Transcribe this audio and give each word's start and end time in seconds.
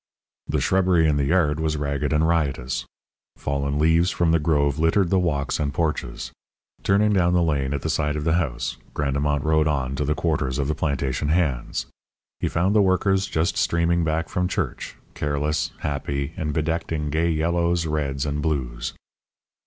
The 0.47 0.59
shrubbery 0.59 1.07
in 1.07 1.17
the 1.17 1.25
yard 1.25 1.59
was 1.59 1.77
ragged 1.77 2.11
and 2.11 2.27
riotous. 2.27 2.87
Fallen 3.37 3.77
leaves 3.77 4.09
from 4.09 4.31
the 4.31 4.39
grove 4.39 4.79
littered 4.79 5.11
the 5.11 5.19
walks 5.19 5.59
and 5.59 5.71
porches. 5.71 6.31
Turning 6.81 7.13
down 7.13 7.33
the 7.33 7.43
lane 7.43 7.71
at 7.71 7.83
the 7.83 7.89
side 7.91 8.15
of 8.15 8.23
the 8.23 8.33
house, 8.33 8.77
Grandemont 8.95 9.43
rode 9.43 9.67
on 9.67 9.95
to 9.97 10.03
the 10.03 10.15
quarters 10.15 10.57
of 10.57 10.67
the 10.67 10.73
plantation 10.73 11.27
hands. 11.27 11.85
He 12.39 12.47
found 12.47 12.75
the 12.75 12.81
workers 12.81 13.27
just 13.27 13.57
streaming 13.57 14.03
back 14.03 14.27
from 14.27 14.47
church, 14.47 14.95
careless, 15.13 15.69
happy, 15.81 16.33
and 16.35 16.51
bedecked 16.51 16.91
in 16.91 17.11
gay 17.11 17.29
yellows, 17.29 17.85
reds, 17.85 18.25
and 18.25 18.41
blues. 18.41 18.93